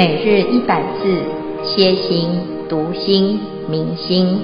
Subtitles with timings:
[0.00, 1.04] 每日一百字，
[1.62, 2.30] 歇心、
[2.70, 4.40] 读心、明心，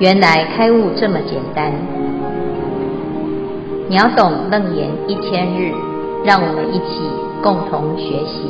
[0.00, 1.72] 原来开悟这么简单。
[3.88, 5.70] 秒懂楞严一千日，
[6.24, 6.98] 让我们一起
[7.44, 8.42] 共同学习。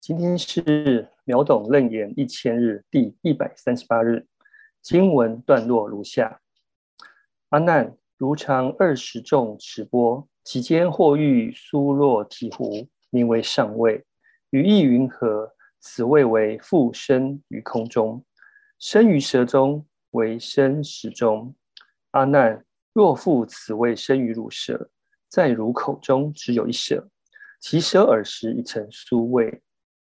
[0.00, 4.28] 今天是秒懂楞严一千日第一百三十八日，
[4.80, 6.38] 经文段落如下：
[7.48, 10.28] 阿难，如常二十众持钵。
[10.44, 14.04] 其间或遇疏落醍醐，名为上位，
[14.50, 15.52] 语意云何？
[15.84, 18.24] 此谓为复生于空中，
[18.78, 21.52] 生于舌中，为生食中。
[22.12, 24.90] 阿难，若复此谓生于乳舌，
[25.28, 27.08] 在乳口中只有一舌，
[27.58, 29.60] 其舌耳时已成酥味，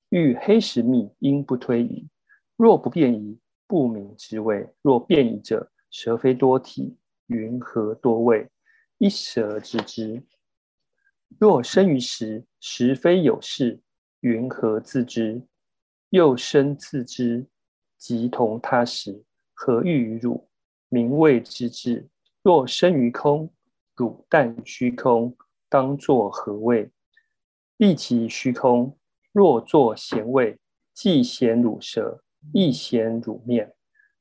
[0.08, 2.08] 遇黑石蜜，应不推移。
[2.56, 4.68] 若不便移，不明之谓。
[4.82, 6.96] 若便移者，舌非多体，
[7.28, 8.48] 云何多味？
[8.98, 10.22] 一舌知之。
[11.38, 13.80] 若生于时，时非有事，
[14.20, 15.40] 云何自知？
[16.10, 17.46] 又生自知，
[17.96, 19.24] 即同他时，
[19.54, 20.48] 何欲于汝？
[20.88, 22.08] 名谓知至。
[22.42, 23.52] 若生于空，
[23.94, 25.36] 汝但虚空，
[25.68, 26.90] 当作何味？
[27.76, 28.98] 亦即虚空。
[29.30, 30.58] 若作咸味，
[30.92, 33.72] 既咸汝舌，亦咸汝面，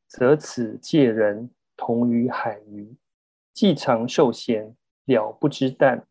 [0.08, 2.96] 则此界人同于海鱼，
[3.58, 6.06] 既常受咸，了不知淡。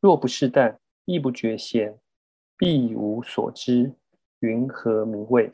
[0.00, 1.94] 若不是淡，亦不觉咸，
[2.56, 3.92] 必无所知，
[4.38, 5.52] 云何名味？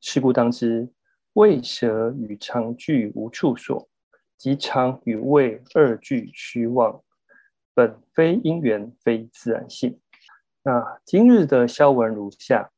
[0.00, 0.88] 是故当知，
[1.34, 3.88] 味舌与常俱无处所，
[4.36, 7.00] 即常与味二俱虚妄，
[7.74, 10.00] 本非因缘，非自然性。
[10.64, 12.72] 那今日的消文如下：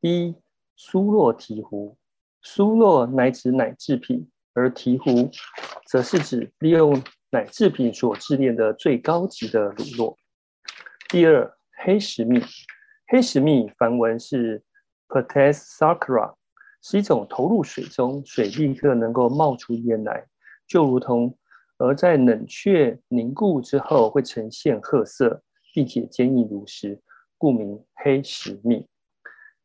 [0.00, 0.32] 一、
[0.76, 1.96] 疏落醍醐，
[2.40, 5.28] 疏落乃指奶制品，而醍醐
[5.86, 10.16] 则是指利用奶制品所制炼的最高级的乳酪。
[11.10, 12.40] 第二，黑石蜜，
[13.08, 14.62] 黑石蜜梵文是
[15.08, 16.34] Pates Sakra，
[16.82, 20.26] 是一种投入水中，水立刻能够冒出烟来，
[20.66, 21.36] 就如同
[21.76, 25.42] 而在冷却凝固之后会呈现褐色，
[25.74, 26.98] 并且坚硬如石，
[27.36, 28.86] 故名黑石蜜。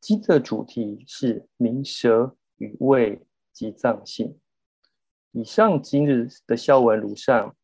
[0.02, 4.38] 今的主题是明舌与味及藏性。
[5.36, 7.56] 以上今日的消文如上。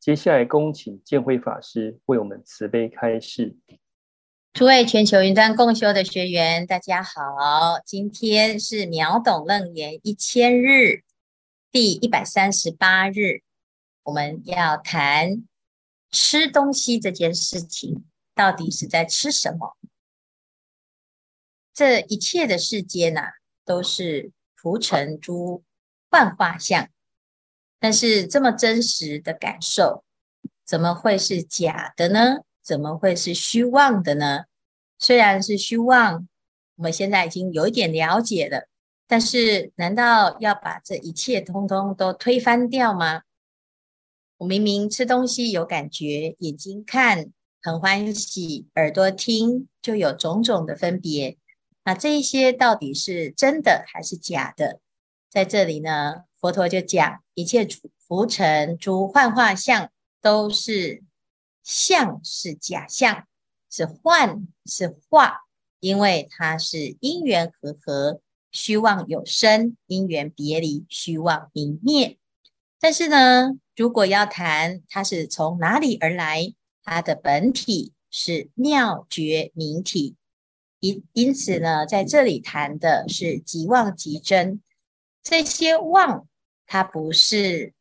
[0.00, 3.54] 接下来，恭请建辉法师为我们慈悲开示。
[4.54, 7.12] 诸位全球云端共修的学员，大家好，
[7.84, 11.02] 今天是秒懂楞严一千日
[11.70, 13.42] 第一百三十八日，
[14.04, 15.46] 我们要谈
[16.10, 19.76] 吃东西这件事情，到底是在吃什么？
[21.74, 23.32] 这一切的世间呐、啊，
[23.66, 25.62] 都是浮尘诸
[26.10, 26.88] 幻化相。
[27.80, 30.04] 但是这么真实的感受，
[30.64, 32.38] 怎么会是假的呢？
[32.62, 34.44] 怎么会是虚妄的呢？
[34.98, 36.28] 虽然是虚妄，
[36.76, 38.68] 我们现在已经有一点了解了，
[39.06, 43.22] 但是难道要把这一切通通都推翻掉吗？
[44.38, 51.38] 我明明吃东西有感觉，眼睛看很欢喜，耳朵听就有种种的分别，
[51.84, 54.80] 那这一些到底是真的还是假的？
[55.30, 56.24] 在这里呢？
[56.40, 57.66] 佛陀就讲，一切
[57.98, 59.90] 浮尘诸幻化相，
[60.20, 61.02] 都是
[61.64, 63.26] 相，是假象，
[63.68, 65.40] 是幻，是化，
[65.80, 68.20] 因为它是因缘和合，
[68.52, 72.18] 虚妄有生，因缘别离，虚妄明灭。
[72.78, 76.54] 但是呢，如果要谈它是从哪里而来，
[76.84, 80.14] 它的本体是妙觉明体，
[80.78, 84.62] 因因此呢，在这里谈的是即妄即真。
[85.20, 86.27] 这些妄，
[86.68, 87.72] 它不是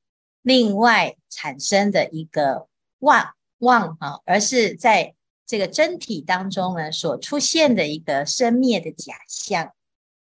[0.41, 2.67] 另外产生的一个
[2.99, 5.13] 妄妄啊，而是在
[5.45, 9.73] 这个真体当中呢，所出现的一个生灭的假象。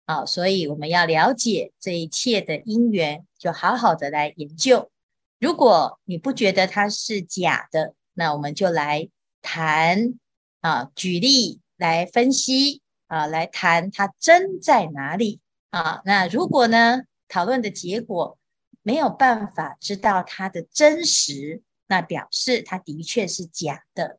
[0.06, 4.90] 好，所以我们要了解这一切的因缘，就好好的来研究。
[5.38, 9.08] 如果你不觉得它是假的，那我们就来
[9.40, 10.18] 谈
[10.60, 15.40] 啊，举例来分析啊，来谈它真在哪里
[15.70, 16.02] 啊？
[16.04, 17.04] 那如果呢？
[17.32, 18.39] 讨论的结果
[18.82, 24.18] 没有办法知道它的真实，那表示它的确是假的。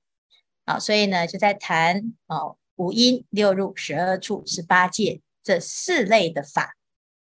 [0.66, 6.76] 好，所以呢，就在谈哦，五阴六入十二处十八界这四类的法，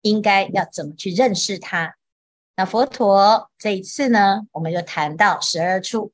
[0.01, 1.95] 应该要怎么去认识它？
[2.57, 6.11] 那佛陀这一次呢，我们就谈到十二处，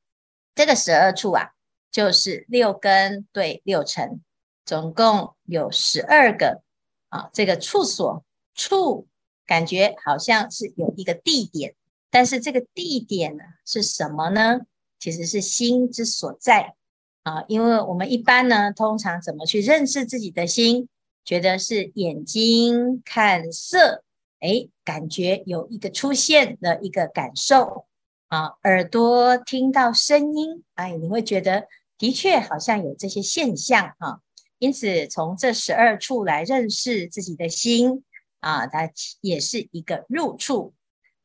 [0.53, 1.49] 这个十二处啊，
[1.89, 4.21] 就是六根对六尘，
[4.63, 6.61] 总共有十二个
[7.09, 8.23] 啊，这个处所
[8.53, 9.07] 处。
[9.47, 11.73] 感觉好像是有一个地点，
[12.11, 14.59] 但是这个地点呢是什么呢？
[14.99, 16.75] 其实是心之所在
[17.23, 20.89] 啊，因为我们一般呢，通常怎么去认识自己的心？
[21.23, 24.03] 觉得是眼睛看色，
[24.39, 27.85] 哎，感觉有一个出现的一个感受
[28.29, 31.67] 啊，耳朵听到声音，哎，你会觉得
[31.97, 34.19] 的确好像有这些现象啊。
[34.59, 38.03] 因此，从这十二处来认识自己的心
[38.47, 38.89] 啊，它
[39.19, 40.73] 也是一个入处。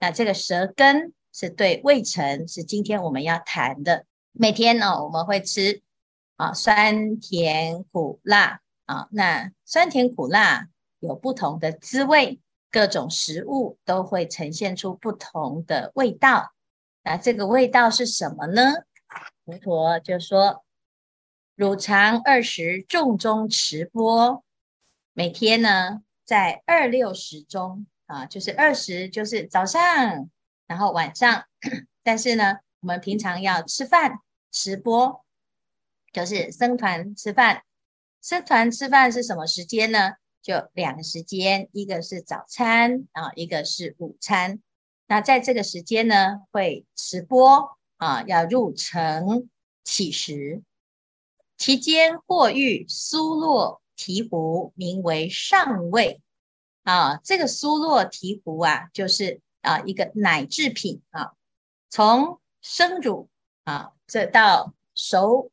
[0.01, 4.07] 那这个舌根是对味尘，是今天我们要谈的。
[4.33, 5.83] 每天呢，我们会吃。
[6.37, 10.67] 啊，酸甜苦辣啊，那酸甜苦辣
[10.99, 16.53] 有不同的滋味，各种食物都会呈现出不同的味道。
[17.05, 18.73] 那这个味道是什么呢？
[19.45, 20.65] 佛陀就说：
[21.55, 24.43] 汝常二十众中持钵，
[25.13, 30.31] 每天呢在二六时中啊，就是二十就是早上，
[30.67, 31.45] 然后晚上，
[32.03, 34.21] 但是呢，我们平常要吃饭
[34.51, 35.25] 持钵。
[36.13, 37.63] 就是僧团吃饭，
[38.21, 40.17] 僧团吃饭是什么时间呢？
[40.43, 44.61] 就两个时间，一个是早餐啊，一个是午餐。
[45.07, 49.49] 那在这个时间呢，会持钵啊，要入城
[49.85, 50.63] 乞食。
[51.57, 56.21] 其间或遇酥酪醍醐，名为上位
[56.83, 57.19] 啊。
[57.19, 61.33] 这个酥酪醍醐啊，就是啊一个奶制品啊，
[61.89, 63.29] 从生乳
[63.65, 65.51] 啊，这到熟。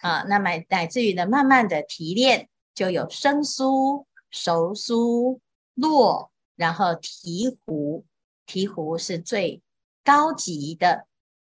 [0.00, 5.40] 啊，那么乃至于呢，慢慢的提炼，就有生酥、熟酥、
[5.74, 8.04] 酪，然后醍醐，
[8.46, 9.60] 醍醐是最
[10.04, 11.08] 高级的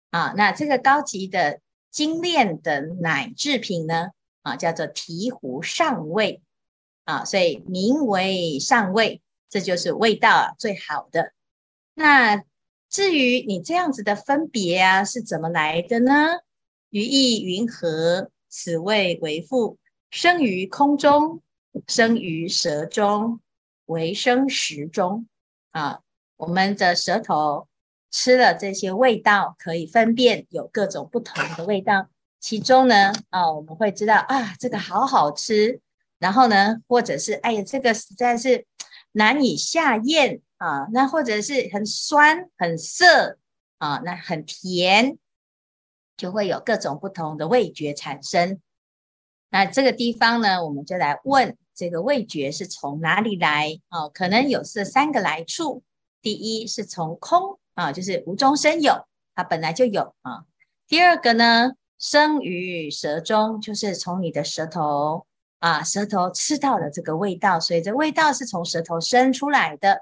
[0.09, 0.33] 啊。
[0.35, 4.09] 那这个高级的精炼的奶制品呢，
[4.43, 6.41] 啊，叫做醍醐上味
[7.05, 11.33] 啊，所以名为上味，这就是味道最好的。
[11.95, 12.43] 那
[12.87, 16.41] 至于你这样子的分别啊，是怎么来的呢？
[16.91, 18.29] 于意云何？
[18.55, 19.79] 此味为复
[20.11, 21.41] 生于空中，
[21.87, 23.39] 生于舌中，
[23.87, 25.27] 为生食中。
[25.71, 26.01] 啊，
[26.37, 27.67] 我们的舌头
[28.11, 32.09] 吃了这些味道，可以分辨有各种不同的味道。
[32.43, 35.79] 其中呢，啊，我们会知道啊，这个好好吃。
[36.19, 38.65] 然后呢，或者是哎呀，这个实在是
[39.13, 40.87] 难以下咽啊。
[40.91, 43.37] 那或者是很酸、很涩
[43.77, 45.17] 啊，那很甜。
[46.17, 48.59] 就会有各种不同的味觉产生。
[49.49, 53.79] 那这个地方呢，我们就来问这个味觉是从哪里来？
[53.89, 55.81] 哦，可能有这三个来处。
[56.21, 60.43] 第一是从空啊，就是无中生有，它本来就有啊。
[60.89, 61.71] 第二个呢，
[62.03, 65.25] 生于舌中，就是从你的舌头
[65.59, 70.01] 啊，舌头吃到了这个味道，所以这味道是从舌头生出来的。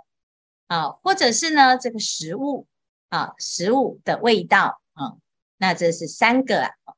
[0.66, 2.66] 啊，或者是呢，这个食物
[3.10, 5.14] 啊，食物的味道啊。
[5.58, 6.96] 那这是三个啊，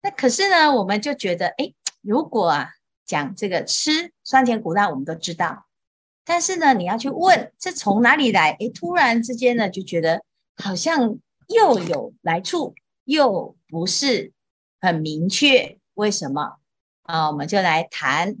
[0.00, 2.68] 那可是呢，我们就觉得，哎，如果啊
[3.04, 5.66] 讲这个吃酸甜苦辣，我们都知道，
[6.24, 10.22] 但是呢，你要去问这从哪里来，哎，突然之间呢，就觉得
[10.54, 11.18] 好像
[11.48, 14.32] 又有来处，又不是
[14.86, 16.58] 很明确，为什么
[17.02, 17.28] 啊？
[17.28, 18.36] 我们就来谈，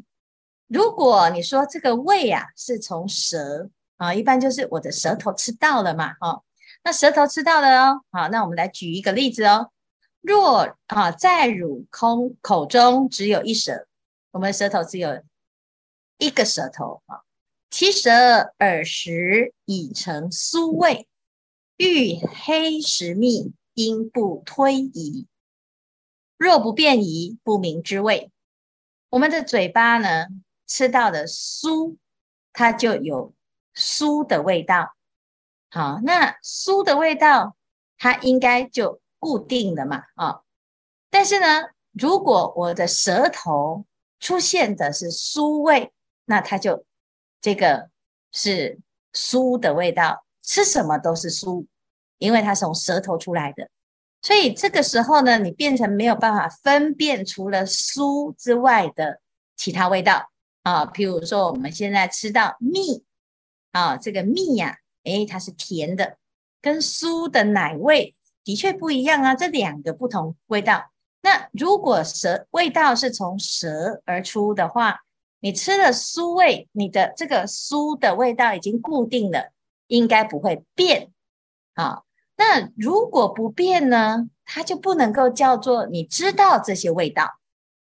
[0.68, 6.44] 如果你说这个胃啊是从舌啊，一般就是我的舌头吃到了嘛，哦。
[6.84, 9.72] 那舌头吃到了哦，好，那我们来举一个例子哦。
[10.20, 13.88] 若啊，在汝空口中只有一舌，
[14.30, 15.20] 我们舌头只有
[16.18, 17.22] 一个舌头啊。
[17.70, 18.12] 其舌
[18.60, 21.08] 耳时已成酥味，
[21.76, 25.26] 欲黑食蜜，应不推移。
[26.36, 28.30] 若不便移，不明之味。
[29.08, 30.26] 我们的嘴巴呢，
[30.66, 31.96] 吃到的酥，
[32.52, 33.32] 它就有
[33.74, 34.94] 酥的味道。
[35.70, 37.56] 好，那酥的味道，
[37.98, 40.40] 它应该就固定的嘛，啊、
[41.10, 43.86] 但是呢，如果我的舌头
[44.20, 45.92] 出现的是酥味，
[46.24, 46.84] 那它就
[47.40, 47.90] 这个
[48.32, 48.78] 是
[49.12, 51.66] 酥的味道，吃什么都是酥，
[52.18, 53.68] 因为它从舌头出来的，
[54.26, 59.20] 所以这个时候呢，你变成没有办法分辨除了酥之外的
[59.56, 60.32] 其他味道
[60.64, 63.04] 啊，譬如说我们现在吃到蜜
[63.70, 64.74] 啊，这个蜜呀、啊。
[65.04, 66.16] 哎，它是甜的，
[66.60, 70.90] 跟酥的奶味的确不一样啊，这两个不同味道。
[71.22, 75.02] 那如果舌味道是从舌而出的话，
[75.38, 79.52] 你吃了酥味，你的这个酥的味道已经固定了，
[79.86, 81.12] 应该不会变。
[81.74, 82.02] 啊，
[82.36, 87.38] 那如果不变呢，它就不能够叫做你知道这些味道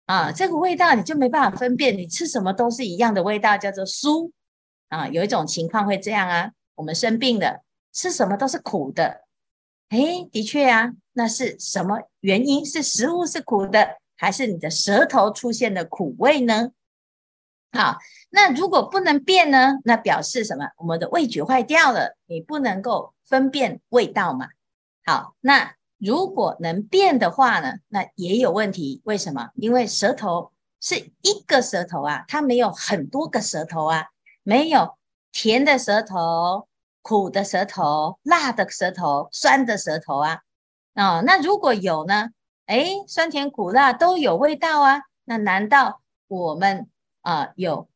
[0.06, 4.30] 啊，这个味道你就没办法分辨，你吃什么都是一样的味道，叫做酥
[4.88, 5.08] 啊。
[5.08, 6.50] 有一种情况会这样啊。
[6.74, 9.22] 我们生病了，吃什么都是苦的。
[9.88, 12.66] 哎，的确啊，那是什么原因？
[12.66, 16.72] 是食物是苦的，还是你的舌头出现了苦味呢？
[17.70, 17.96] 好，
[18.30, 19.78] 那如果不能变呢？
[19.84, 20.68] 那表示什么？
[20.78, 24.48] 我们的味觉坏掉了，你不能够分辨味道嘛。
[25.04, 27.78] 好，那如果能辨的话呢？
[27.88, 29.00] 那也有问题。
[29.04, 29.50] 为什么？
[29.54, 34.06] 因为舌头是一个舌头啊，它没有很多个舌头啊，
[34.42, 34.96] 没有
[35.32, 36.68] 甜的舌头、
[37.02, 40.40] 苦的舌头、辣的舌头、酸的舌头啊。
[40.94, 42.30] 哦，那如果有呢？
[42.66, 45.02] 哎，酸甜苦辣都有味道啊。
[45.24, 46.88] 那难道我们
[47.20, 47.88] 啊、有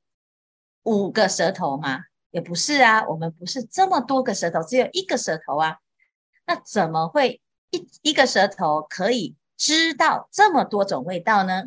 [0.83, 2.05] 五个舌头吗？
[2.39, 5.79] 也不是啊，我们不是这么多个舌头，只有一个舌头啊。
[6.47, 11.65] 那怎么会一一个舌头可以知道这么多种味道呢？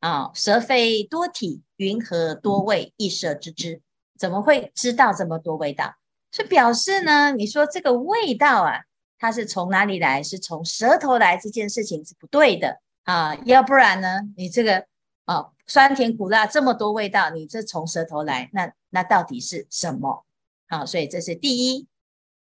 [0.00, 2.94] 啊、舌非多体，云何多味？
[2.96, 3.82] 一舌知之，
[4.18, 5.94] 怎么会知道这么多味道？
[6.32, 7.32] 是表示呢？
[7.32, 8.84] 你说这个味道啊？
[9.18, 10.22] 它是从哪里来？
[10.22, 13.34] 是从舌头来，这件事情是不对的啊！
[13.44, 14.20] 要不然呢？
[14.34, 14.86] 你这个
[15.26, 20.24] 啊，酸甜苦辣这么多味道，你这从舌头来，那那到底是什么？
[20.68, 21.86] 好，所以这是第一。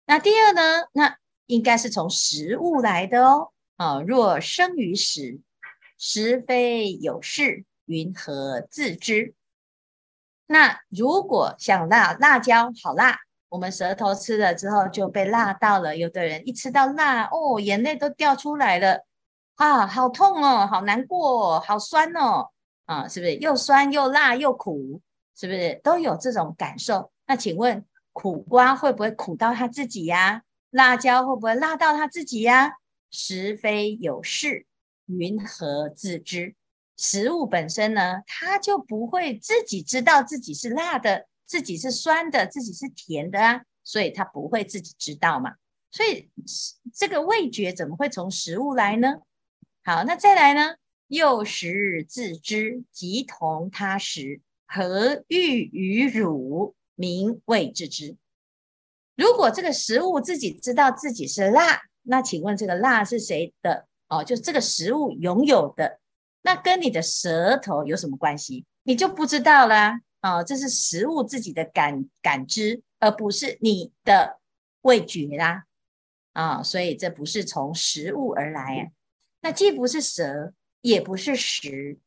[0.05, 0.87] 那第二呢？
[0.91, 1.17] 那
[1.47, 3.51] 应该是从食物来的哦。
[3.77, 5.39] 啊，若生于食，
[5.97, 9.33] 食非有事，云何自知？
[10.47, 13.19] 那如果像辣辣椒，好辣。
[13.49, 19.05] 我们舌头吃了之后就被辣到了，有的人一吃到辣哦，眼泪都掉出来了，
[19.55, 22.49] 啊，好痛哦，好难过，好酸哦，
[22.85, 25.01] 啊，是不是又酸又辣又苦？
[25.35, 27.11] 是不是都有这种感受？
[27.27, 30.43] 那请问苦瓜会不会苦到他自己呀？
[30.69, 32.73] 辣椒会不会辣到他自己呀？
[33.11, 34.65] 食非有事，
[35.05, 36.55] 云何自知？
[36.97, 41.27] 食物本身呢，它就不会自己知道自己是辣的。
[41.47, 45.53] 自己是酸的，自己是甜的啊，所以他不会自己知道嘛。
[45.91, 46.31] 所以
[46.91, 49.17] 这个味觉怎么会从食物来呢？
[49.83, 50.75] 好，那再来呢？
[51.07, 58.15] 又食自知，即同他食，何欲与汝名谓自知？
[59.15, 63.87] 如果这个食物自己知道自己是辣，那请问这个辣是谁的？
[64.07, 65.99] 哦，就这个食物拥有的，
[66.41, 68.65] 那跟你的舌头有什么关系？
[68.83, 70.01] 你就不知道啦。
[70.19, 74.39] 啊、哦，这是食物自己的感感知，而不是你的
[74.81, 75.65] 味觉啦。
[76.33, 78.91] 啊、所以这不是从食物而来啊。
[79.41, 80.53] 那既不是舌，
[80.85, 81.97] 也不是食，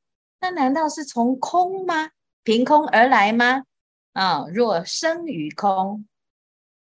[0.41, 2.11] 那难道是从空吗？
[2.45, 3.65] 凭空而来吗？
[4.13, 6.07] 啊、若生于空，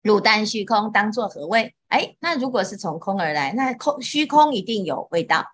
[0.02, 1.76] 汝担虚空，当作何味？
[1.90, 5.46] 哎，那如果是从空而来，那空虚空一定有味道。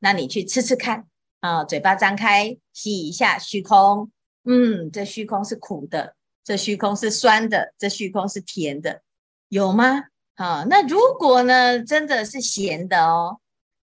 [0.00, 1.06] 那你去吃吃看
[1.38, 4.10] 啊、嘴巴张开，吸一下虚空。
[4.44, 9.02] 嗯，这虚空是苦的，这虚空是酸的，这虚空是甜的，
[9.48, 10.06] 有吗？
[10.34, 13.38] 好，那如果呢，真的是咸的哦，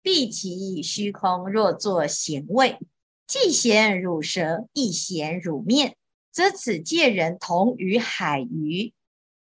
[0.08, 2.78] 必其虚空若作咸味，
[3.26, 5.96] 既咸汝舌，亦咸汝面，
[6.32, 8.94] 则此界人同于海鱼，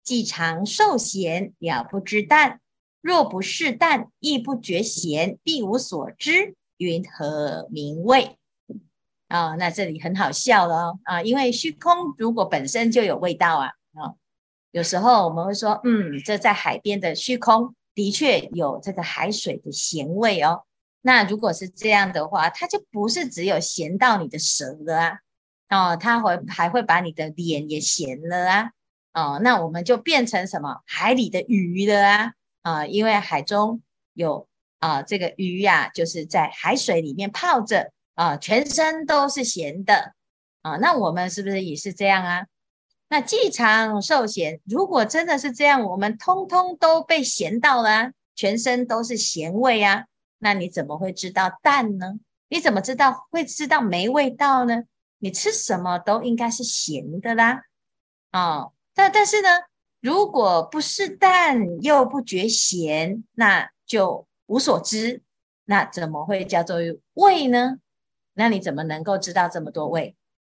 [0.03, 2.59] 既尝受咸，了不知淡；
[3.01, 8.37] 若不是淡，亦不觉咸，必无所知，云何名味？
[9.29, 14.15] 啊、那这里很好笑了哦，啊，因为虚空如果本身就有味道啊，啊、
[14.73, 20.63] 有时候我们会说，嗯，这在海边的虚空的确有这个海水的咸味哦。
[21.03, 25.19] 那如果是这样的话，它就不是只有咸到你的舌了
[25.67, 28.71] 啊，哦，它会还会把你的脸也咸了啊，
[29.15, 34.47] 哦，那我们就变成什么海里的鱼了啊，啊，因为海中有
[34.79, 37.91] 啊这个鱼呀、就是在海水里面泡着。
[38.17, 40.15] 啊，全身都是咸的
[40.63, 42.47] 啊，那我们是不是也是这样啊？
[43.09, 50.07] 那既尝受咸，如果真的是这样，我们通通都被咸到了，全身都是咸味啊，
[50.39, 52.19] 那你怎么会知道淡呢？
[52.49, 54.83] 你怎么知道会知道没味道呢？
[55.19, 57.63] 你吃什么都应该是咸的啦，
[58.31, 59.49] 啊，但但是呢，
[60.01, 65.23] 如果不是淡又不觉咸，那就无所知，
[65.65, 66.77] 那怎么会叫做
[67.15, 67.79] 味呢？
[68.35, 70.15] 那你怎么能够知道这么多味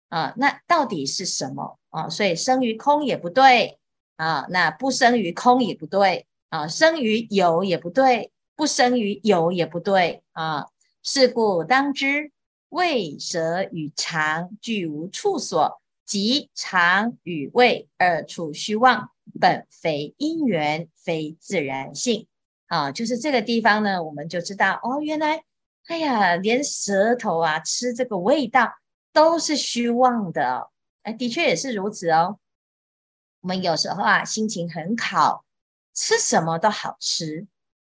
[0.08, 0.34] 啊？
[0.36, 2.08] 那到底是什么啊？
[2.08, 3.78] 所以生于空也不对
[4.16, 10.66] 啊，那不生于空也不对啊，生于有也不对，不生于有也不对啊。
[11.02, 12.30] 是故当知，
[12.68, 22.26] 味舌与肠俱无处所，即肠与味二处虚妄，本非因缘，非自然性
[22.66, 22.92] 啊。
[22.92, 25.42] 就是这个地方呢，我们就知道哦，原来。
[25.86, 28.70] 哎呀，连舌头啊吃这个味道
[29.12, 30.68] 都是虚妄的。
[31.02, 32.38] 哎，的确也是如此哦。
[33.40, 35.44] 我们有时候啊心情很好，
[35.94, 37.46] 吃什么都好吃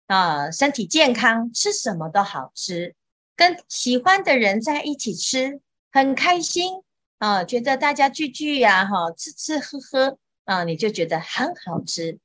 [0.07, 2.95] 啊，身体健康，吃什么都好吃
[3.35, 6.83] 跟喜欢的人在一起吃，很开心
[7.19, 12.19] 啊，觉得大家聚聚呀，哈，吃吃喝喝啊，你就觉得很好吃。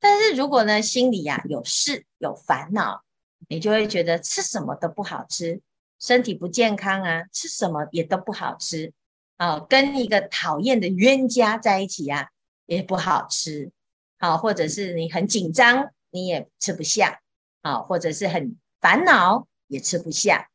[0.00, 3.02] 但是如果呢，心里呀有事有烦恼，
[3.48, 5.60] 你就会觉得吃什么都不好吃，
[5.98, 8.92] 身体不健康啊，吃什么也都不好吃
[9.36, 9.60] 啊。
[9.68, 12.30] 跟一个讨厌的冤家在一起呀，
[12.66, 13.70] 也不好吃。
[14.18, 17.20] 好，或者是你很紧张，你也吃不下。
[17.62, 19.46] 好，或者是很烦恼。
[19.66, 20.50] 也吃不下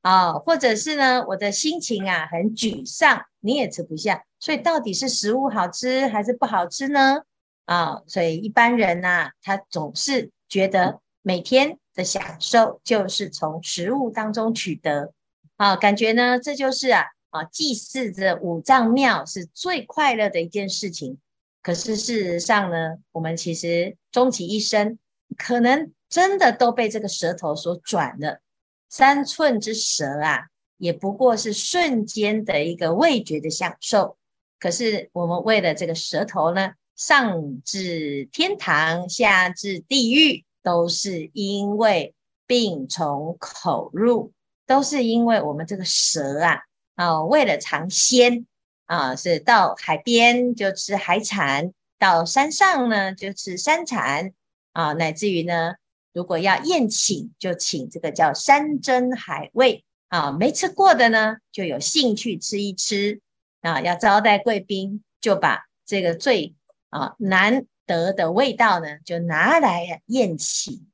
[0.00, 4.24] 啊，或者是呢，我的心情啊很沮丧，你也吃不下。
[4.38, 7.22] 所以到底是食物好吃还是不好吃呢？
[7.66, 15.12] 啊，所以一般人呐、啊，他总是觉得每天的享受就是从食物当中取得
[15.56, 21.18] 啊，感觉呢这就是啊啊祭祀这五脏庙是最快乐的一件事情。
[21.62, 24.98] 可是事实上呢，我们其实终其一生，
[25.36, 28.40] 可能真的都被这个舌头所转了。
[28.88, 34.16] 三寸之舌啊，也不过是瞬间的一个味觉的享受。
[34.60, 42.14] 可是我们为了这个舌头呢，上至天堂，下至地狱，都是因为
[42.46, 44.32] 病从口入，
[44.66, 46.60] 都是因为我们这个舌啊
[46.94, 48.46] 啊，为了尝鲜
[48.86, 54.32] 啊，是到海边就吃海产，到山上呢就吃山产
[54.72, 55.74] 啊，乃至于呢。
[56.12, 63.20] 如果要宴请，就请这个叫山珍海味啊，没吃过的呢，就有兴趣吃一吃
[63.62, 63.80] 啊。
[63.80, 66.54] 要招待贵宾，就把这个最
[66.90, 70.86] 啊难得的味道呢，就拿来宴请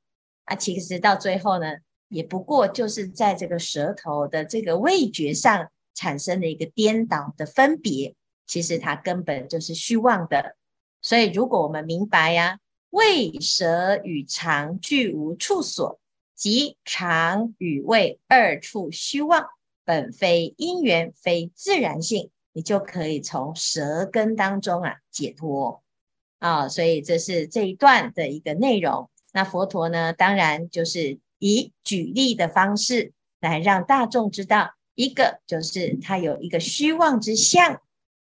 [0.47, 0.57] 啊。
[0.57, 1.66] 其实到最后呢，
[2.09, 8.14] 也不过就是在这个舌头的这个味觉上产生的一个颠倒的分别，
[8.47, 10.56] 其实它根本就是虚妄的。
[11.02, 12.59] 所以，如果我们明白呀、啊。
[12.90, 16.00] 味舌与肠俱无处所，
[16.35, 19.46] 即肠与味二处虚妄，
[19.85, 25.85] 本非因缘，非自然性，你就可以从舌根当中啊解脱
[26.40, 26.68] 啊。
[26.68, 29.09] 所以这是这一段的一个内容。
[29.33, 37.81] 那佛陀呢，当然就是以举例的方式来让大众知道，一个就是它有一个虚妄之相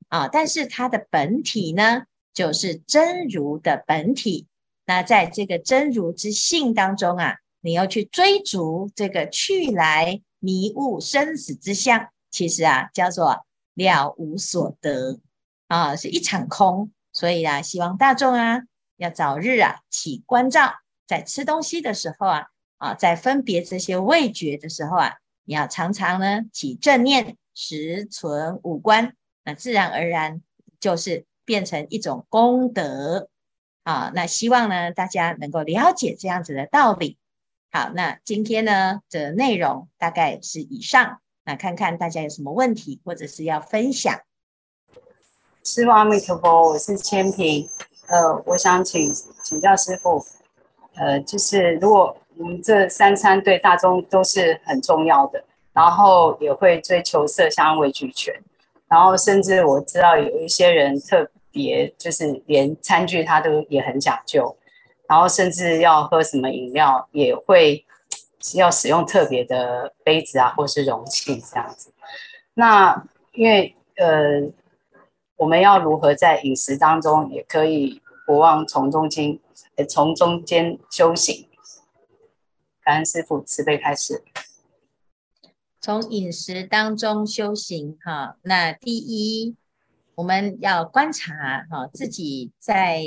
[0.09, 4.49] 啊，但是它的本体呢，就是真如的本体。
[4.85, 15.21] 那在这个真如之性当中啊，你要去追逐这个去来迷雾生死之相，其实啊叫做了无所得
[15.69, 16.91] 啊，是一场空。
[17.13, 18.63] 所以啊，希望大众啊
[18.97, 20.75] 要早日啊起关照，
[21.07, 22.47] 在吃东西的时候啊
[22.79, 30.43] 啊，在分别这些味觉的时候啊，你要常常呢起正念，实存五观，那自然而然
[30.81, 33.29] 就是变成一种功德。
[33.85, 37.19] 好，那希望呢，大家能够了解这样子的道理。
[37.71, 44.21] 好，那今天呢的内容大概是以上，那看看大家有什么问题或者是要分享。
[45.63, 47.69] 师父阿弥陀佛，我是千平，
[48.07, 50.25] 呃，我想请请教师父，
[50.95, 55.43] 呃，就是如果我们这三餐对大众都是很重要的，
[55.73, 58.35] 然后也会追求色香味俱全，
[58.89, 61.29] 然后甚至我知道有一些人特。
[61.57, 64.57] 别就是连餐具他都也很讲究，
[65.07, 67.85] 然后甚至要喝什么饮料也会
[68.59, 71.93] 要使用特别的杯子啊，或是容器这样子。
[72.55, 73.01] 那
[73.35, 74.43] 因为呃，
[75.37, 79.39] 我们要如何在饮食当中也可以不忘从中间
[79.89, 81.47] 从中间修行？
[82.85, 84.23] 感恩师父慈悲开始。
[85.81, 89.57] 从饮食当中修行哈，那第一。
[90.17, 93.03] 我们要观察哈，自己在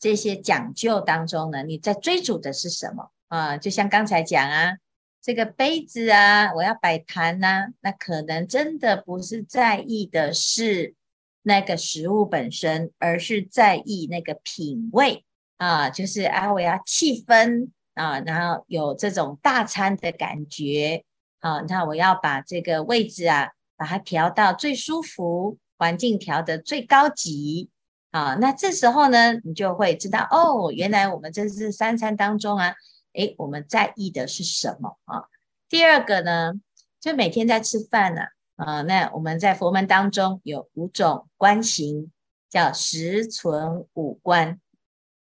[0.00, 3.56] 这些讲究当中呢，你在追逐的是什么啊？
[3.56, 4.78] 就像刚才讲啊，
[5.22, 10.96] 这个杯子啊，我要摆盘呐，那可能真的不是在意的是
[11.42, 15.24] 那个食物本身，而是在意那个品味
[15.58, 21.04] 啊，就是啊，我要气氛啊，然后有这种大餐的感觉
[21.40, 25.58] 啊，那我要把这个位置啊，把它调到最舒服。
[25.80, 27.70] 环境调得最高级
[28.10, 32.74] 啊，那这时候呢，你就会知道哦，原来我们这是三餐当中啊，
[33.12, 35.26] 诶，我们在意的是什么啊？
[35.68, 36.54] 第二个呢，
[36.98, 38.22] 就每天在吃饭呢，
[38.56, 42.10] 啊，那我们在佛门当中有五种观行，
[42.50, 44.58] 叫十存五观，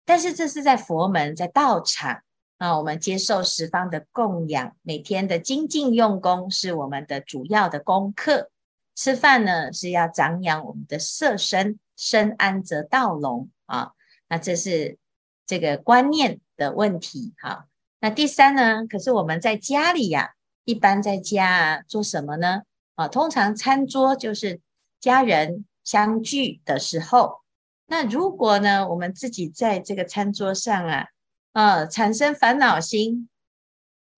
[0.06, 2.22] 但是这是在佛门，在道场
[2.58, 8.50] 那，我们接受十方的供养，每天的精进用功是我们的主要的功课。
[8.96, 13.92] 吃饭呢是要长养我们的色身，身安则道隆啊。
[14.30, 14.98] 那这是
[15.46, 17.68] 这个观念的问题哈。
[18.00, 22.62] 那第三呢，可是我们在家里呀、一般在家做什么呢？
[22.96, 24.62] 啊，通常餐桌就是
[25.02, 27.42] 家人相聚的时候。
[27.88, 31.08] 那如果呢，我们自己在这个餐桌上啊，
[31.56, 33.30] 呃，产生烦恼心，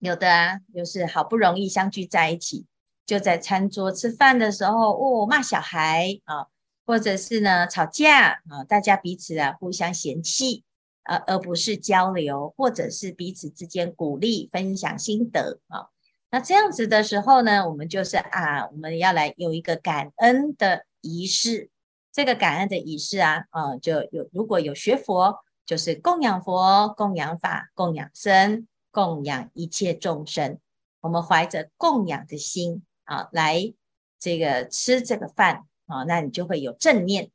[0.00, 2.66] 有的啊，就是好不容易相聚在一起，
[3.06, 6.48] 就在餐桌吃饭的时候，哦，骂小孩啊，
[6.84, 10.64] 或者是呢吵架啊，大家彼此啊互相嫌弃，
[11.04, 15.86] 呃，而不是交流，或者是彼此之间鼓励、分享心得啊。
[16.32, 21.70] 那这样子的时候呢，我们就是啊，我们要来有一个感恩的仪式。
[22.10, 30.58] 这个感恩的仪式啊，啊、就有如果有学佛，就是供养佛、供养法、供养僧、供养一切众生。
[31.00, 33.74] 我们怀着供养的心啊，来
[34.18, 37.30] 这个吃这个饭啊，那你就会有正念。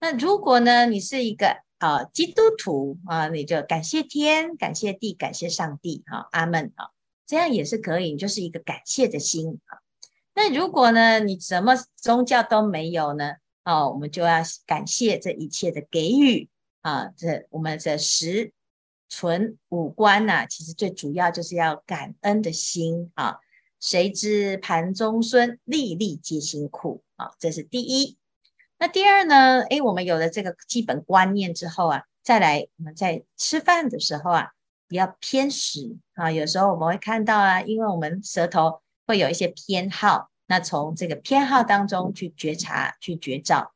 [0.00, 6.90] 那如果呢，你是一个啊基督徒啊，你就感谢天、感谢地、感谢上帝，哈、阿门啊，
[7.28, 9.78] 这样也是可以，你就是一个感谢的心啊。
[10.34, 13.34] 那如果呢，你什么宗教都没有呢？
[13.64, 16.48] 哦，我们就要感谢这一切的给予
[16.82, 17.12] 啊！
[17.16, 18.52] 这我们的十
[19.08, 23.38] 存五观呐、啊，其实最主要就是要感恩的心啊。
[23.80, 27.30] 谁知盘中飧，粒粒皆辛苦啊！
[27.38, 28.18] 这是第一。
[28.78, 29.60] 那第二呢？
[29.70, 34.50] 诶，我们有了这个基本观念之后啊，再来我们在吃饭的时候啊，
[34.88, 36.30] 不要偏食啊。
[36.30, 40.30] 有时候我们会看到啊，因为我们舌头会有一些偏好。
[40.46, 43.72] 那从这个偏好当中去觉察、去觉照，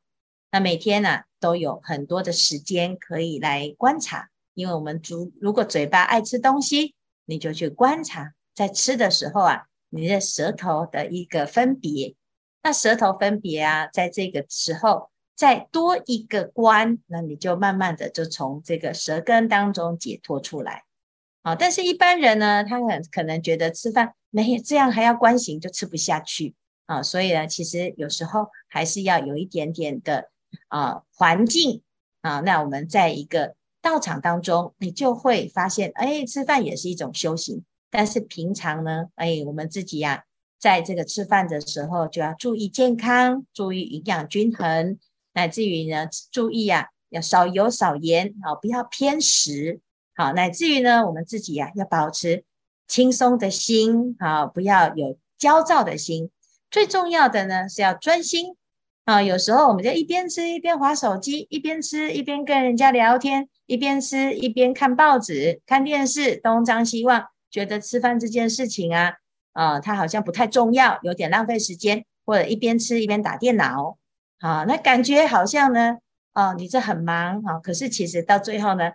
[0.53, 4.29] 那每天呢、都有很多的时间可以来观察。
[4.53, 6.93] 因为我们主如果嘴巴爱吃东西，
[7.25, 12.13] 你就去观察，在吃的时候啊，你的舌头的一个分别。
[12.61, 20.83] 那舌头分别啊，在这个时候再多一个关，那你就慢慢的就从这个舌根当中解脱出来。
[21.41, 26.53] 啊，但是一般人呢，他很可能觉得吃饭没有这样还要观行，就吃不下去。
[26.85, 30.29] 啊，所以呢，其实有时候还是要有一点点的
[30.67, 31.81] 啊环境
[32.21, 32.39] 啊。
[32.41, 37.63] 那我们在一个道场当中，你就会发现，哎，吃饭也是一种修行。
[37.89, 40.23] 但是平常呢，哎，我们自己呀、
[40.59, 44.97] 在这个吃饭的时候就要注意健康，注意营养均衡，
[45.33, 49.79] 乃至于呢，注意啊，要少油少盐啊，不要偏食。
[50.15, 52.45] 好，乃至于呢，我们自己呀、要保持
[52.87, 56.31] 轻松的心啊，不要有焦躁的心。
[56.71, 58.55] 最重要的呢是要专心
[59.05, 59.21] 啊！
[59.21, 69.15] 有时候我们就一边吃一边滑手机，一边吃一边跟人家聊天，一边吃一边看报纸、看电视，东张西望，觉得吃饭这件事情啊，
[69.51, 73.97] 啊，它好像不太重要，有点浪费时间，或者一边吃一边打电脑，
[74.39, 75.97] 啊，那感觉好像呢，
[76.31, 78.91] 啊，你这很忙啊，可是其实到最后呢，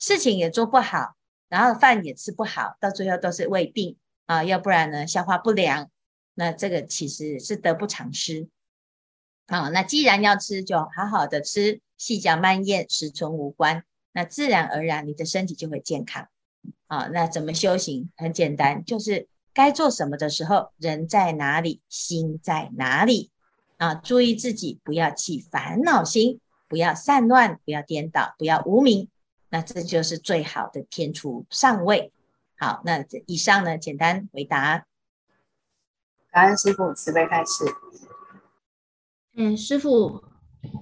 [0.00, 1.14] 事情也做不好，
[1.48, 3.96] 然后饭也吃不好，到最后都是胃病
[4.26, 5.88] 啊，要不然呢，消化不良。
[6.34, 8.48] 那这个其实是得不偿失
[9.52, 9.68] 啊！
[9.68, 16.26] 那既然要吃，就好好的吃，细嚼慢咽，十存无关，那自然而然你的身体就会健康
[16.86, 17.10] 啊！
[17.12, 18.10] 那怎么修行？
[18.16, 23.30] 很简单，就是该做什么的时候，人在哪里，心在哪里
[23.76, 23.94] 啊！
[23.94, 29.10] 注意自己，不要起烦恼心，不要散乱，不要颠倒，不要无明，
[29.50, 32.10] 那这就是最好的天厨上位。
[32.56, 34.86] 好，那以上呢，简单回答。
[36.30, 37.66] 感恩师父慈悲开示。
[39.34, 40.22] 嗯，师傅，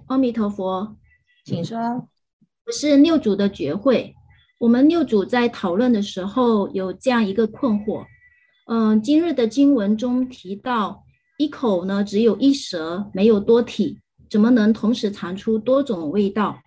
[0.09, 0.97] 阿弥陀佛，
[1.45, 1.79] 请说。
[2.67, 4.13] 我是六祖的觉慧。
[4.59, 8.05] 我们六祖在讨论的时候有这样一个困惑。
[8.67, 11.05] 嗯，今日的经文中提到，
[11.39, 16.61] 一口呢只有一舌，没有多体，怎么能同时尝出多种味道？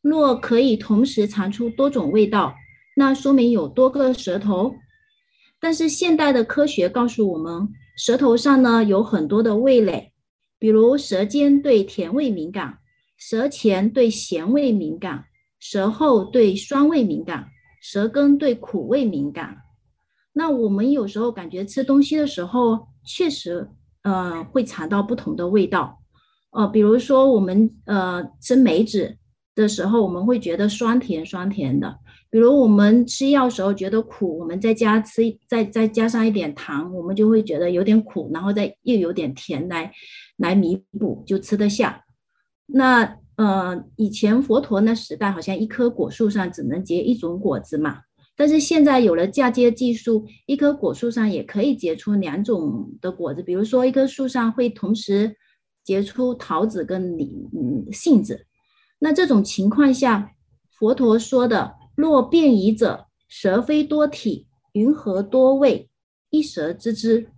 [0.00, 2.52] 若可以同时尝出多种味道，
[2.96, 4.74] 那说明有多个舌头。
[5.60, 7.68] 但是现代的科学告诉我们。
[7.94, 10.11] 舌头上呢有很多的味蕾，
[10.62, 12.78] 比如舌尖对甜味敏感，
[13.18, 15.24] 舌前对咸味敏感，
[15.58, 17.48] 舌后对酸味敏感，
[17.80, 19.56] 舌根对苦味敏感。
[20.32, 23.68] 那我们有时候感觉吃东西的时候，确实
[24.04, 25.98] 呃会尝到不同的味道，
[26.52, 29.16] 呃，比如说我们呃吃梅子
[29.56, 31.98] 的时候，我们会觉得酸甜酸甜的。
[32.30, 39.92] 比如我们吃药时候觉得苦，我们在家吃再再加上一点糖，我们就会觉得有点苦，然后再又有点甜来
[40.42, 42.04] 来弥补，就吃得下。
[42.66, 48.00] 那呃，以前佛陀那时代好像一棵果树上只能结一种果子嘛，
[48.36, 53.42] 但是现在有了嫁接技术，一棵果树上也可以结出两种的果子。
[53.42, 55.34] 比如说一棵树上会同时
[55.82, 58.46] 结出桃子跟李嗯杏子。
[58.98, 60.32] 那这种情况下，
[60.78, 61.74] 佛陀说的。
[61.94, 65.90] 若辩疑者，舌非多体，云何多味？
[66.30, 67.28] 一舌知之。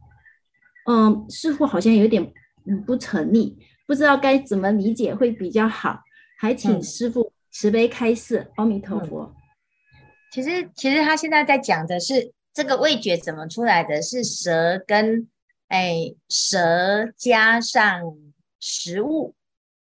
[0.87, 2.33] 嗯，似乎好像有点
[2.67, 6.01] 嗯不成立，不知道该怎么理解会比较好，
[6.39, 8.51] 还请师傅慈悲开示。
[8.57, 9.25] 阿弥陀佛。
[9.25, 9.35] 嗯、
[10.33, 15.29] 其实，其实他现在在讲的是这个味觉怎么出来的，是舌跟
[15.69, 18.03] 哎舌加上
[18.61, 19.35] 食物，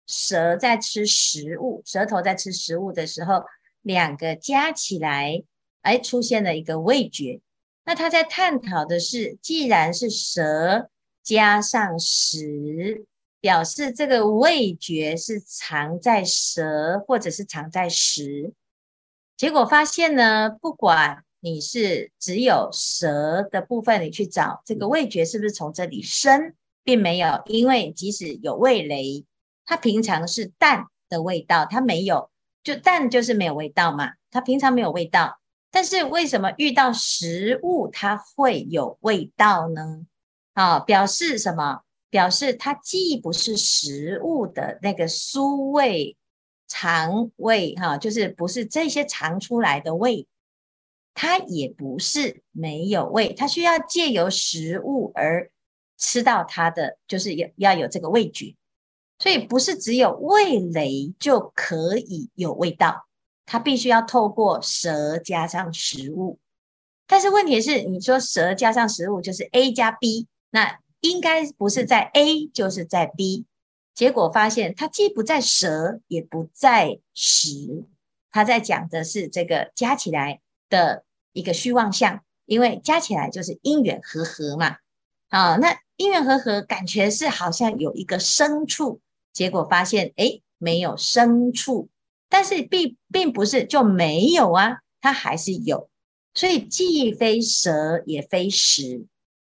[0.07, 3.43] 舌在吃食物，舌头在吃食物的时候，
[3.81, 5.43] 两个加起来，
[5.81, 7.41] 哎出现了一个味觉。
[7.83, 10.90] 那他在探讨的是，既然是舌
[11.23, 13.05] 加上食，
[13.39, 18.53] 表示这个味觉是藏在舌或者是藏在食。
[19.37, 26.53] 结果发现呢，不管你是只有舌的部分，你去找这个味觉是不是从这里生，
[26.83, 29.25] 并没有，因为即使有味蕾，
[29.65, 32.29] 它平常是淡的味道，它没有，
[32.63, 35.39] 就淡就是没有味道嘛，它平常没有味道。
[35.71, 40.05] 但是为什么遇到食物它会有味道呢？
[40.53, 41.81] 啊，表示什么？
[42.09, 46.17] 表示它既不是食物的那个酥味、
[46.67, 50.27] 肠味，哈，就是不是这些尝出来的味，
[51.13, 55.49] 它也不是没有味，它需要借由食物而
[55.97, 58.55] 吃到它的，就是要要有这个味觉，
[59.19, 63.07] 所以不是只有味蕾就可以有味道。
[63.45, 66.39] 它必须要透过舌加上食物，
[67.07, 73.45] 但是问题是，你说舌加上食物就是 A 加 B，那应该不是在 A 就是在 B，
[73.95, 77.85] 结果发现它既不在舌也不在石，
[78.29, 84.77] 它在讲的是这个加起来的一个虚妄相，因为加起来就是因缘和合嘛，
[85.29, 89.01] 啊，那因缘和合感觉是好像有一个生处，
[89.33, 91.89] 结果发现诶没有生处。
[92.29, 95.89] 但是并并不是就没有啊，它还是有，
[96.33, 99.05] 所以既非蛇也非石，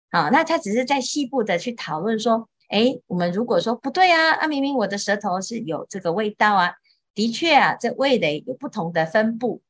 [0.10, 6.76] 啊，那他只是在细部的去讨论说，诶，我们如果说不对啊，啊，明明我的舌头是有这个味道啊，
[7.14, 9.62] 的确啊，这味蕾有不同的分布，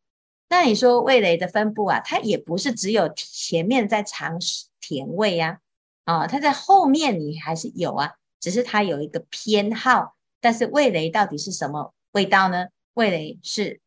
[0.49, 4.39] 那你说味蕾的分布啊，它也不是只有前面在尝
[4.79, 5.57] 甜味啊，
[6.03, 12.67] 啊，它在后面你还是有啊，只是它有一个偏好，但是味蕾到底是什么味道呢？
[12.93, 13.81] 味蕾是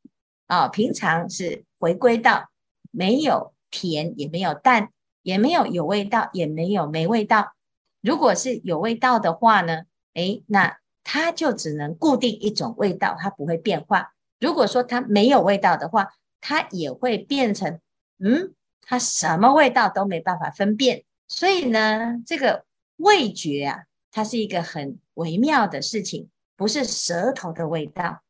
[0.48, 2.50] 啊，平常是回归到
[2.90, 4.90] 没有甜，也没有淡，
[5.28, 7.52] 也没有有味道，也没有没味道。
[8.00, 9.82] 如果是有味道的话呢，
[10.14, 14.14] 诶，那它就只能固定一种味道，它不会变化。
[14.40, 17.78] 如果说它没有味道的话，它也会变成
[18.18, 21.04] 嗯，它什么味道都没办法分辨。
[21.26, 22.64] 所以呢，这个
[22.96, 28.22] 味觉啊，它是一个很微妙的事情，不是舌头的味道。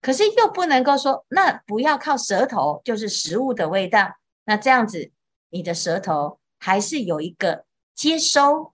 [0.00, 4.14] 可是又不能够说，那不要靠舌头，就是食物的味道。
[4.46, 5.12] 那这样子，
[5.50, 8.72] 你的舌头还是有一个接收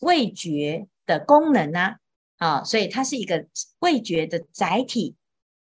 [0.00, 1.96] 味觉的功能啊，
[2.38, 3.46] 啊，所以它是一个
[3.78, 5.14] 味觉的载体。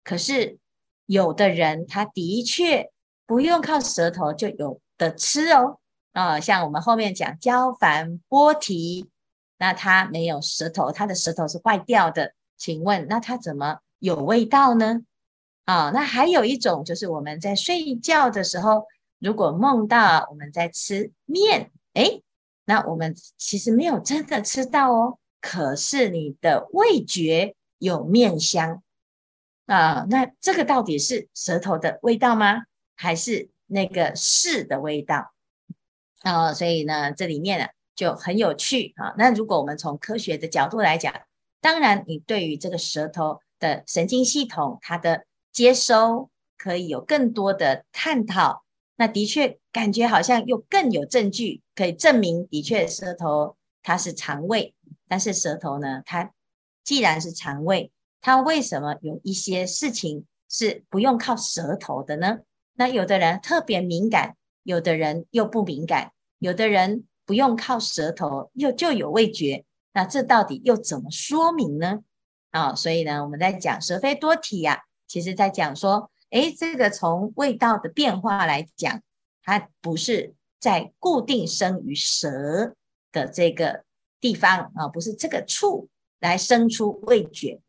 [0.03, 0.57] 可是
[1.05, 2.89] 有的人他的确
[3.25, 5.79] 不用靠舌头就有的吃哦，
[6.13, 9.09] 啊，像我们后面讲焦凡波提，
[9.57, 12.33] 那他没有舌头，他的舌头是坏掉的。
[12.57, 13.79] 请问，那他怎么？
[13.99, 15.01] 有味道呢，
[15.65, 18.87] 啊、那还有一种就是我们在睡觉的时候，
[19.21, 22.23] 如果梦到我们在吃面，诶，
[22.65, 28.83] 那我们其实没有真的吃到哦，可是你的味觉有面香
[29.67, 32.63] 啊，那这个到底是舌头的味道吗？
[32.95, 35.31] 还是那个是的味道？
[36.23, 39.13] 啊，所以呢，这里面呢就很有趣啊。
[39.17, 41.13] 那如果我们从科学的角度来讲，
[41.61, 43.39] 当然你对于这个舌头。
[43.61, 48.63] 的神经系统，它的接收可以有更多的探讨。
[49.01, 54.75] 那的确感觉好像又更有证据可以证明，的确舌头它是肠胃。
[55.07, 56.31] 但是舌头呢，它
[56.83, 62.41] 既然是肠胃，它为什么有一些事情是不用靠舌头的呢？
[62.75, 69.65] 那有的人特别敏感，有的人又不敏感，有的人不用靠舌头又就有味觉。
[69.93, 72.01] 那这到底又怎么说明呢？
[72.51, 79.01] 啊、所以呢，我们在讲舌非多体呀、其实在讲说，诶，这个从味道的变化来讲，
[79.43, 82.75] 它不是在固定生于舌
[83.11, 83.83] 的这个
[84.19, 85.89] 地方啊，不是这个处
[86.19, 87.61] 来生出味觉，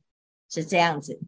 [0.48, 1.20] 是这样子。